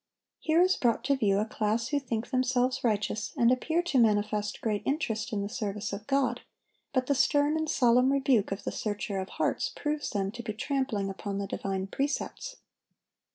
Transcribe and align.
(765) 0.43 0.47
Here 0.49 0.61
is 0.65 0.77
brought 0.81 1.03
to 1.03 1.15
view 1.15 1.37
a 1.37 1.45
class 1.45 1.89
who 1.89 1.99
think 1.99 2.31
themselves 2.31 2.83
righteous, 2.83 3.33
and 3.37 3.51
appear 3.51 3.83
to 3.83 3.99
manifest 3.99 4.59
great 4.59 4.81
interest 4.83 5.31
in 5.31 5.43
the 5.43 5.47
service 5.47 5.93
of 5.93 6.07
God; 6.07 6.41
but 6.91 7.05
the 7.05 7.13
stern 7.13 7.55
and 7.55 7.69
solemn 7.69 8.11
rebuke 8.11 8.51
of 8.51 8.63
the 8.63 8.71
Searcher 8.71 9.19
of 9.19 9.29
hearts 9.29 9.69
proves 9.69 10.09
them 10.09 10.31
to 10.31 10.41
be 10.41 10.53
trampling 10.53 11.07
upon 11.11 11.37
the 11.37 11.45
divine 11.45 11.85
precepts. 11.85 12.55